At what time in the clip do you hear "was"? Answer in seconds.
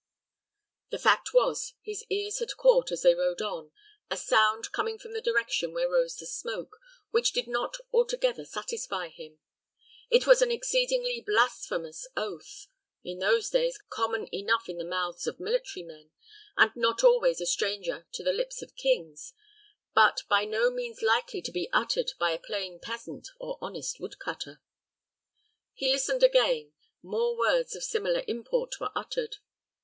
1.31-1.75, 10.25-10.41